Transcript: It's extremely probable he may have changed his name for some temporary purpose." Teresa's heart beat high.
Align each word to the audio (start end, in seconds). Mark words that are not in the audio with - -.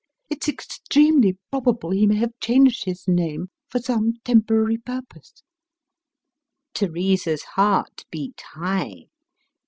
It's 0.31 0.49
extremely 0.49 1.37
probable 1.51 1.91
he 1.91 2.07
may 2.07 2.15
have 2.15 2.33
changed 2.39 2.85
his 2.85 3.07
name 3.07 3.51
for 3.69 3.77
some 3.77 4.13
temporary 4.25 4.77
purpose." 4.79 5.43
Teresa's 6.73 7.43
heart 7.55 8.05
beat 8.09 8.41
high. 8.53 9.09